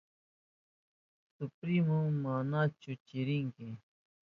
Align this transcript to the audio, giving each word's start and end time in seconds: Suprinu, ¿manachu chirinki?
Suprinu, 1.33 1.99
¿manachu 2.23 2.91
chirinki? 3.05 3.67